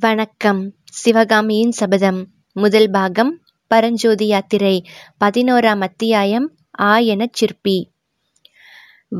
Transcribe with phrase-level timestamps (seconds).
[0.00, 0.72] வணக்கம்.
[0.84, 2.26] சிவகாமியின் சபதம்.
[2.52, 4.84] முதல் பாகம் பரஞ்சோதி யாத்திரை
[5.24, 7.90] பதினோராம் அத்தியாயம் ஆயனச் சிற்பி.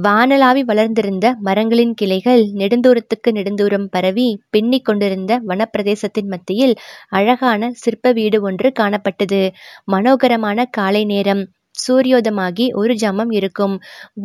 [0.02, 6.74] வானலாவி வளர்ந்திருந்த மரங்களின் கிளைகள் நெடுந்தூரத்துக்கு நெடுந்தூரம் பரவி பின்னிக் கொண்டிருந்த வனப்பிரதேசத்தின் மத்தியில்
[7.08, 9.50] அழகான சிற்ப வீடு ஒன்று காணப்பட்டது.
[9.92, 11.48] மனோகரமான காலை நேரம்.
[11.76, 13.74] சூரியோதமாகி ஒரு ஜாமம் இருக்கும்.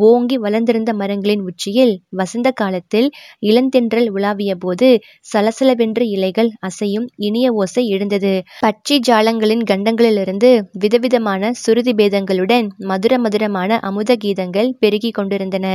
[0.04, 3.08] ஓங்கி வளர்ந்திருந்த மரங்களின் உச்சியில் வசந்த காலத்தில்
[3.42, 4.90] இளந்தென்றல் உலாவிய போது
[5.34, 8.34] சலசலவென்று இலைகள் அசையும் இனிய ஓசை எழுந்தது.
[8.66, 15.66] பட்சி ஜாலங்களின் கண்டங்களிலிருந்து விதவிதமான சுருதி பேதங்களுடன் மதுர மதுரமான அமுத கீதங்கள் பெருகி கொண்டிருந்தன.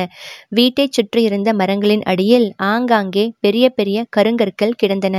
[0.50, 5.16] வீட்டைச் சுற்றியிருந்த மரங்களின் அடியில் ஆங்காங்கே பெரிய பெரிய கருங்கற்கள் கிடந்தன.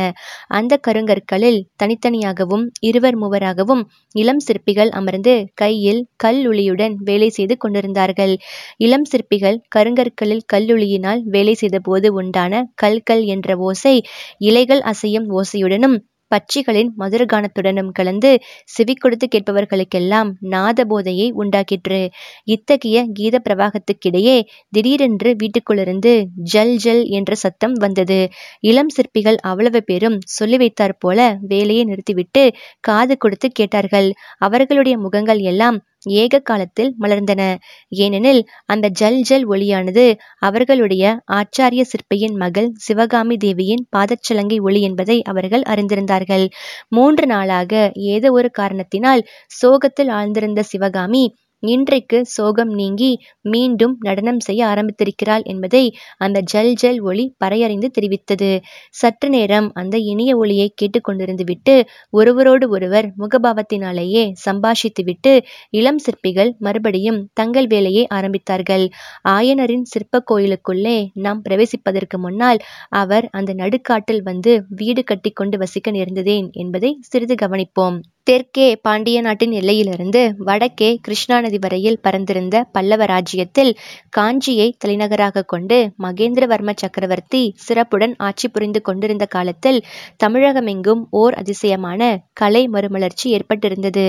[0.49, 3.83] அந்த கருங்கற்களில் தனித்தனியாகவும் இருவர் மூவராகவும்
[4.15, 8.33] இளம் சிற்பிகள் அமர்ந்து கையில் கல் கல்லுளியுடன் வேலை செய்து கொண்டிருந்தார்கள்.
[8.77, 13.95] இளம் சிற்பிகள் கருங்கற்களில் கல்லுளியினால் வேலை செய்தபோது உண்டான கல்கல் என்ற ஓசை
[14.41, 15.97] இலைகள் அசையும் ஓசையுடனும்
[16.31, 18.31] பட்சிகளின் மதுரகானத்துடனும் கலந்து
[18.65, 21.99] செவி கொடுத்து கேட்பவர்களுக்கெல்லாம் நாதபோதையை உண்டாக்கிற்று.
[22.45, 24.35] இத்தகைய கீத பிரவாகத்துக்கிடையே
[24.73, 26.13] திடீரென்று வீட்டுக்குள்ளிருந்து
[26.53, 28.19] ஜல் ஜல் என்ற சத்தம் வந்தது.
[28.61, 32.43] இளம் சிற்பிகள் அவ்வளவு பேரும் சொல்லி வைத்தாற் போல வேலையை நிறுத்திவிட்டு
[32.79, 34.09] காது கொடுத்து கேட்டார்கள்.
[34.39, 35.79] அவர்களுடைய முகங்கள் எல்லாம்
[36.15, 37.41] ஏக காலத்தில் மலர்ந்தன.
[37.97, 40.05] ஏனெனில் அந்த ஜல் ஜல் ஒளியானது
[40.37, 46.45] அவர்களுடைய ஆச்சாரிய சிற்பியின் மகள் சிவகாமி தேவியின் பாதச்சலங்கை ஒளி என்பதை அவர்கள் அறிந்திருந்தார்கள்.
[46.87, 49.27] மூன்று நாளாக ஏதோ ஒரு காரணத்தினால்
[49.61, 51.23] சோகத்தில் ஆழ்ந்திருந்த சிவகாமி
[51.63, 53.09] இன்றைக்கு சோகம் நீங்கி
[53.41, 55.81] மீண்டும் நடனம் செய்ய ஆரம்பித்திருக்கிறாள் என்பதை
[56.17, 58.49] அந்த ஜல் ஜல் ஒளி பறையறிந்து தெரிவித்தது.
[58.89, 61.75] சற்று நேரம் அந்த இனிய ஒளியை கேட்டுக்கொண்டிருந்து விட்டு
[62.09, 65.33] ஒருவரோடு ஒருவர் முகபாவத்தினாலேயே சம்பாஷித்துவிட்டு
[65.69, 68.85] இளம் சிற்பிகள் மறுபடியும் தங்கள் வேலையை ஆரம்பித்தார்கள்.
[69.29, 72.61] ஆயனரின் சிற்ப கோயிலுக்குள்ளே நாம் பிரவேசிப்பதற்கு முன்னால்
[72.95, 77.97] அவர் அந்த நடுக்காட்டில் வந்து வீடு கட்டி கொண்டு வசிக்க நேர்ந்ததேன் என்பதை சிறிது கவனிப்போம்.
[78.27, 83.71] தெற்கே பாண்டிய நாட்டின் எல்லையிலிருந்து வடக்கே கிருஷ்ணா நதி வரையில் பறந்திருந்த பல்லவ ராஜ்யத்தில்
[84.17, 89.79] காஞ்சியை தலைநகராக கொண்டு மகேந்திரவர்ம சக்கரவர்த்தி சிறப்புடன் ஆட்சி புரிந்து கொண்டிருந்த காலத்தில்
[90.23, 92.01] தமிழகமெங்கும் ஓர் அதிசயமான
[92.33, 94.05] கலை மறுமலர்ச்சி ஏற்பட்டிருந்தது.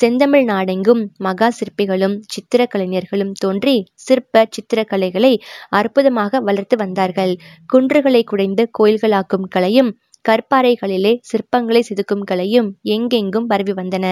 [0.00, 5.32] செந்தமிழ் நாடெங்கும் மகா சிற்பிகளும் சித்திர கலைஞர்களும் தோன்றி சிற்ப சித்திரக்கலைகளை
[5.70, 7.34] அற்புதமாக வளர்த்து வந்தார்கள்.
[7.72, 9.90] குன்றுகளை குடைந்து கோயில்களாக்கும் கலையும்
[10.28, 14.06] கற்பாறைகளிலே சிற்பங்களை செதுக்கும் கலையும் எங்கெங்கும் பரவி வந்தன.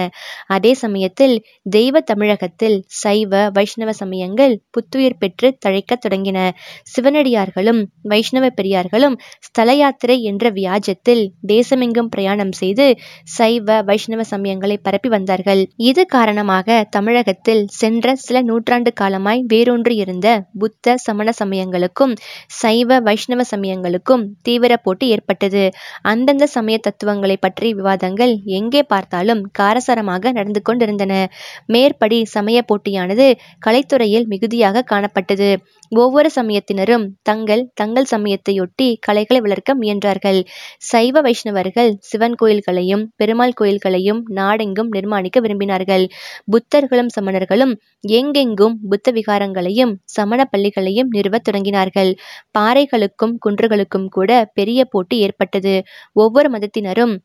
[0.47, 1.35] அதே சமயத்தில்
[1.69, 6.37] தெய்வ தமிழகத்தில் சைவ வைஷ்ணவ சமயங்கள் புத்துயிர் பெற்று தழைக்கத் தொடங்கின.
[6.93, 12.87] சிவனடியார்களும் வைஷ்ணவ பெரியார்களும் ஸ்தல யாத்திரை என்ற வியாஜத்தில் தேசமெங்கும் பிரயாணம் செய்து
[13.37, 15.61] சைவ வைஷ்ணவ சமயங்களை பரப்பி வந்தார்கள்.
[15.75, 20.27] இது காரணமாக தமிழகத்தில் சென்ற சில நூற்றாண்டு காலமாய் வேரூன்றி இருந்த
[20.59, 22.13] புத்த சமண சமயங்களுக்கும்
[22.47, 25.63] சைவ வைஷ்ணவ சமயங்களுக்கும் தீவிர போட்டி ஏற்பட்டது.
[26.05, 31.13] அந்தந்த சமய தத்துவங்களை பற்றி விவாதங்கள் எங்கே பார்த்தாலும் காரசாரமாக நடந்து கொண்டிருந்தன.
[31.65, 33.27] மேற்படி சமய போட்டியானது
[33.65, 35.49] கலைத்துறையில் மிகுதியாக காணப்பட்டது.
[35.91, 40.39] ஒவ்வொரு சமயத்தினரும் தங்கள் தங்கள் சமயத்தையொட்டி கலைகளை வளர்க்க முயன்றார்கள்.
[40.83, 46.05] சைவ வைஷ்ணவர்கள் சிவன் கோயில்களையும் பெருமாள் கோயில்களையும் நாடெங்கும் நிர்மாணிக்க விரும்பினார்கள்.
[46.51, 47.73] புத்தர்களும் சமணர்களும்
[48.13, 52.11] எங்கெங்கும் புத்த விகாரங்களையும் சமண பள்ளிகளையும் நிறுவத் தொடங்கினார்கள்.
[52.57, 55.75] பாறைகளுக்கும் குன்றுகளுக்கும் கூட பெரிய போட்டி ஏற்பட்டது.
[56.13, 57.15] ஒவ்வொரு மதத்தினரும்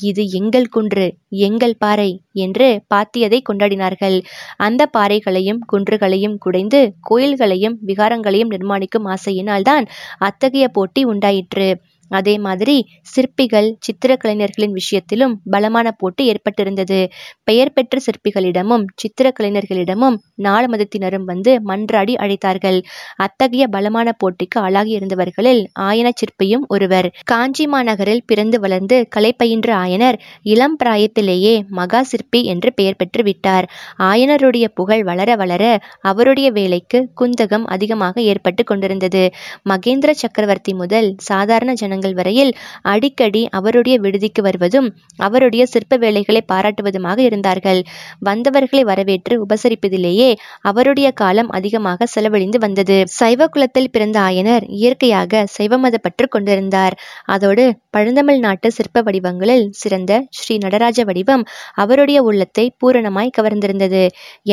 [0.00, 4.16] இது எங்கள் குன்று எங்கள் பாறை என்று பாத்தியதை கொண்டாடினார்கள்.
[4.56, 9.86] அந்த பாறைகளையும் குன்றுகளையும் குடைந்து கோயில்களையும் விகாரங்களையும் நிர்மாணிக்கும் ஆசையினால்தான்
[10.18, 11.68] அத்தகைய போட்டி உண்டாயிற்று.
[12.08, 17.08] அதே மாதிரி சிற்பிகள் சித்திரக்கலைஞர்களின் விஷயத்திலும் பலமான போட்டி ஏற்பட்டிருந்தது.
[17.44, 22.82] பெயர் பெற்ற சிற்பிகளிடமும் சித்திரக்கலைஞர்களிடமும் நாலு மதத்தினரும் வந்து மன்றாடி அழைத்தார்கள்.
[23.16, 27.12] அத்தகைய பலமான போட்டிக்கு ஆளாகி இருந்தவர்களில் ஆயன சிற்பியும் ஒருவர்.
[27.24, 33.70] காஞ்சி மாநகரில் பிறந்து வளர்ந்து கலை பயின்ற ஆயனர் இளம் பிராயத்திலேயே மகா சிற்பி என்று பெயர் பெற்று விட்டார்.
[33.98, 39.30] ஆயனருடைய புகழ் வளர வளர அவருடைய வேலைக்கு குந்தகம் அதிகமாக ஏற்பட்டு கொண்டிருந்தது.
[39.68, 42.50] மகேந்திர சக்கரவர்த்தி முதல் சாதாரண ஜன தினங்கள் வரையில்
[42.92, 44.88] அடிக்கடி அவருடைய விடுதிக்கு வருவதும்
[45.18, 47.80] அவருடைய சிற்ப வேலைகளை பாராட்டுவதுமாக இருந்தார்கள்.
[48.28, 50.28] வந்தவர்களை வரவேற்று உபசரிப்பதிலேயே
[50.70, 52.96] அவருடைய காலம் அதிகமாக செலவழிந்து வந்தது.
[53.18, 56.96] சைவ குலத்தில் பிறந்த ஆயனர் இயற்கையாக சைவமத பற்று கொண்டிருந்தார்.
[57.26, 57.64] அதோடு
[57.96, 61.44] பழந்தமிழ் நாட்டு சிற்ப வடிவங்களில் சிறந்த ஸ்ரீ நடராஜ வடிவம்
[61.82, 64.04] அவருடைய உள்ளத்தை பூரணமாய் கவர்ந்திருந்தது.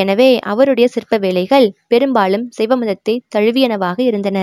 [0.01, 4.37] எனவே அவருடைய சிற்ப வேலைகள் பெரும்பாலும் சைவமதத்தை தழுவியனவாக இருந்தன.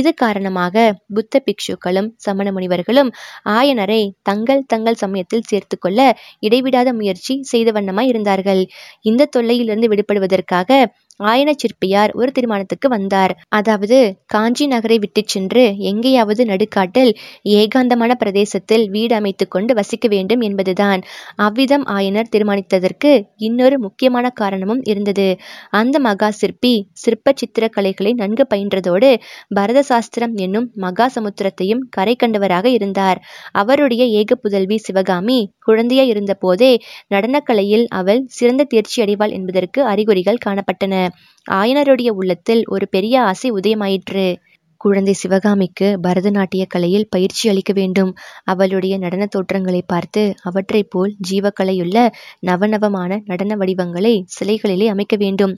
[0.00, 0.70] இது காரணமாக
[1.16, 3.12] புத்த பிக்ஷுக்களும் சமண முனிவர்களும்
[3.52, 6.00] ஆயனரை தங்கள் தங்கள் சமயத்தில் சேர்த்து கொள்ள
[6.40, 8.62] இடைவிடாத முயற்சி செய்த வண்ணமாய் இருந்தார்கள்.
[9.02, 10.70] இந்த தொல்லையிலிருந்து விடுபடுவதற்காக
[11.20, 13.32] ஆயன சிற்பியார் ஒரு தீர்மானத்துக்கு வந்தார்.
[13.48, 17.12] அதாவது காஞ்சி நகரை விட்டு சென்று எங்கேயாவது நடுக்காட்டில்
[17.54, 21.00] ஏகாந்தமான பிரதேசத்தில் வீடு அமைத்து கொண்டு வசிக்க வேண்டும் என்பதுதான்.
[21.36, 25.28] அவ்விதம் ஆயனர் தீர்மானித்ததற்கு இன்னொரு முக்கியமான காரணமும் இருந்தது.
[25.72, 29.10] அந்த மகா சிற்பி சிற்ப சித்திர கலைகளை நன்கு பயின்றதோடு
[29.54, 33.20] பரத சாஸ்திரம் என்னும் மகா சமுத்திரத்தையும் கரை கண்டவராக இருந்தார்.
[33.52, 36.72] அவருடைய ஏக புதல்வி சிவகாமி குழந்தையாய் இருந்த போதே
[37.10, 40.94] நடனக்கலையில் அவள் சிறந்த தேர்ச்சி அடைவாள் என்பதற்கு அறிகுறிகள் காணப்பட்டன.
[41.50, 44.26] ஆயனருடைய உள்ளத்தில் ஒரு பெரிய ஆசை உதயமாயிற்று.
[44.82, 48.10] குழந்தை சிவகாமிக்கு பரதநாட்டிய கலையில் பயிற்சி அளிக்க வேண்டும்.
[48.44, 51.96] அவளுடைய நடன தோற்றங்களை பார்த்து அவற்றைப் போல் ஜீவக்கலையுள்ள
[52.46, 55.52] நவநவமான நடன வடிவங்களை சிலைகளிலே அமைக்க வேண்டும்.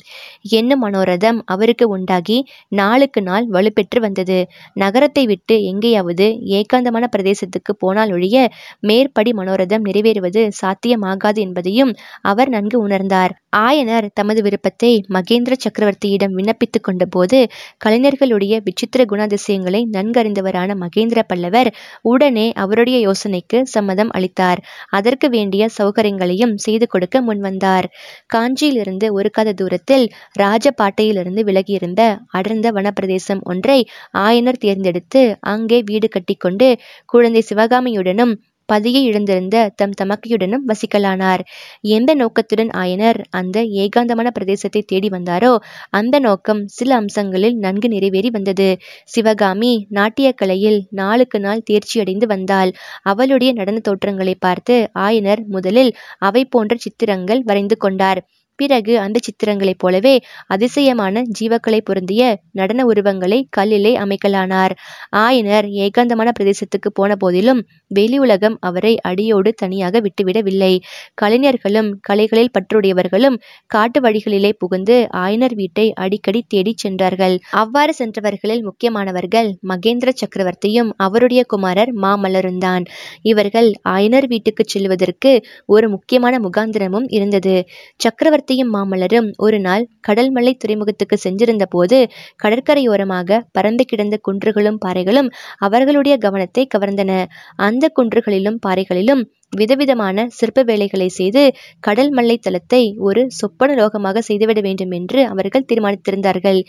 [0.50, 2.38] என்னும் மனோரதம் அவருக்கு உண்டாகி
[2.68, 4.38] நாளுக்கு நாள் வலுப்பெற்று வந்தது.
[4.74, 8.36] நகரத்தை விட்டு எங்கேயாவது ஏகாந்தமான பிரதேசத்துக்கு போனால் ஒழிய
[8.80, 11.94] மேற்படி மனோரதம் நிறைவேறுவது சாத்தியமாகாது என்பதையும்
[12.24, 13.32] அவர் நன்கு உணர்ந்தார்.
[13.56, 17.38] ஆயனர் தமது விருப்பத்தை மகேந்திர சக்கரவர்த்தியிடம் விண்ணப்பித்துக் கொண்டபோது
[17.84, 21.70] கலைஞர்களுடைய விசித்திர குணாதிசயங்களை நன்கறிந்தவரான மகேந்திர பல்லவர்
[22.04, 24.60] உடனே அவருடைய யோசனைக்கு சம்மதம் அளித்தார்.
[24.90, 27.88] அதற்கு வேண்டிய சௌகரியங்களையும் செய்து கொடுக்க முன்வந்தார்.
[28.34, 30.06] காஞ்சியிலிருந்து ஒரு கத தூரத்தில்
[30.38, 33.78] ராஜபாட்டையிலிருந்து விலகியிருந்த அடர்ந்த வனப்பிரதேசம் ஒன்றை
[34.18, 35.22] ஆயனர் தேர்ந்தெடுத்து
[35.54, 36.68] அங்கே வீடு கட்டிக்கொண்டு
[37.04, 38.34] குழந்தை சிவகாமியுடனும்
[38.66, 41.42] பதியை இழந்திருந்த தம் தமக்கையுடனும் வசிக்கலானார்.
[41.88, 45.52] எந்த நோக்கத்துடன் ஆயனர் அந்த ஏகாந்தமான பிரதேசத்தை தேடி வந்தாரோ
[45.90, 48.68] அந்த நோக்கம் சில அம்சங்களில் நன்கு நிறைவேறி வந்தது.
[49.04, 52.72] சிவகாமி நாட்டிய கலையில் நாளுக்கு நாள் தேர்ச்சியடைந்து வந்தாள்.
[53.02, 58.22] அவளுடைய நடன தோற்றங்களை பார்த்து ஆயனர் முதலில் அவை போன்ற சித்திரங்கள் வரைந்து கொண்டார்.
[58.56, 60.14] பிறகு அந்த சித்திரங்களைப் போலவே
[60.46, 62.22] அதிசயமான ஜீவக்கலை பொருந்திய
[62.52, 64.74] நடன உருவங்களை கல்லிலே அமைக்கலானார்.
[65.16, 70.72] ஆயனர் ஏகாந்தமான பிரதேசத்துக்கு போன போதிலும் வெளி உலகம் அவரை அடியோடு தனியாக விட்டுவிடவில்லை.
[71.14, 73.36] கலைஞர்களும் கலைகளில் பற்றுடையவர்களும்
[73.66, 77.36] காட்டு வழிகளிலே புகுந்து ஆயனர் வீட்டை அடிக்கடி தேடிச் சென்றார்கள்.
[77.50, 82.84] அவ்வாறு சென்றவர்களில் முக்கியமானவர்கள் மகேந்திர சக்கரவர்த்தியும் அவருடைய குமாரர் மாமல்லருந்தான்
[83.22, 85.32] இவர்கள் ஆயனர் வீட்டுக்கு செல்வதற்கு
[85.66, 87.54] ஒரு முக்கியமான முகாந்திரமும் இருந்தது.
[87.96, 91.98] சக்கரவர்த்தி சக்கரவர்த்தியும் மாமல்லரும் ஒரு நாள் கடல்மலை துறைமுகத்துக்கு சென்றிருந்த போது
[92.42, 95.28] கடற்கரையோரமாக பறந்து கிடந்த குன்றுகளும் பாறைகளும்
[95.66, 97.12] அவர்களுடைய கவனத்தை கவர்ந்தன.
[97.58, 101.42] அந்த குன்றுகளிலும் பாறைகளிலும் விதவிதமான சிற்ப வேலைகளை செய்து
[101.80, 106.60] கடல் மல்லை தளத்தை ஒரு சொப்பன லோகமாக செய்துவிட வேண்டும் என்று அவர்கள் தீர்மானித்திருந்தார்கள்.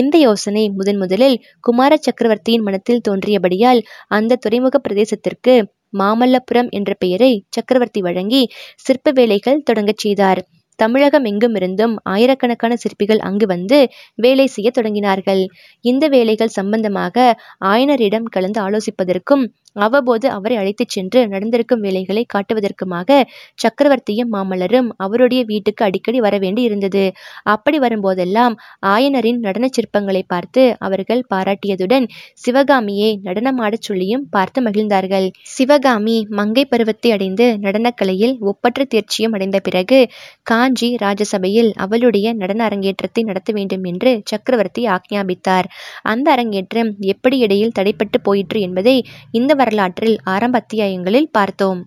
[0.00, 5.56] இந்த யோசனை முதன் முதலில் குமார சக்கரவர்த்தியின் மனத்தில் தோன்றியபடியால் அந்த துறைமுக பிரதேசத்திற்கு
[5.98, 8.42] மாமல்லபுரம் என்ற பெயரை சக்கரவர்த்தி வழங்கி
[8.86, 10.40] சிற்ப வேலைகள் தொடங்கச் செய்தார்.
[10.78, 13.78] தமிழகம் எங்குமிருந்தும் ஆயிரக்கணக்கான சிற்பிகள் அங்கு வந்து
[14.16, 15.42] வேலை செய்ய தொடங்கினார்கள்.
[15.84, 17.16] இந்த வேலைகள் சம்பந்தமாக
[17.64, 19.44] ஆயனரிடம் கலந்து ஆலோசிப்பதற்கும்
[19.76, 23.18] அவ்வப்போது அவரை அழைத்துச் சென்று நடந்திருக்கும் வேலைகளை காட்டுவதற்குமாக
[23.58, 27.04] சக்கரவர்த்தியும் மாமல்லரும் அவருடைய வீட்டுக்கு அடிக்கடி வரவேண்டி இருந்தது.
[27.44, 28.54] அப்படி வரும்போதெல்லாம்
[28.86, 32.06] ஆயனரின் நடன சிற்பங்களை பார்த்து அவர்கள் பாராட்டியதுடன்
[32.44, 35.26] சிவகாமியை நடனமாடச் சொல்லியும் பார்த்து மகிழ்ந்தார்கள்.
[35.56, 40.00] சிவகாமி மங்கை பருவத்தை அடைந்து நடனக்கலையில் ஒப்பற்ற தேர்ச்சியும் அடைந்த பிறகு
[40.42, 45.66] காஞ்சி ராஜசபையில் அவளுடைய நடன அரங்கேற்றத்தை நடத்த வேண்டும் என்று சக்கரவர்த்தி ஆக்ஞாபித்தார்.
[46.04, 48.96] அந்த அரங்கேற்றம் எப்படி இடையில் தடைப்பட்டு போயிற்று என்பதை
[49.32, 51.80] இந்த வரலாற்றில் ஆரம்ப அத்தியாயங்களில் பார்த்தோம்.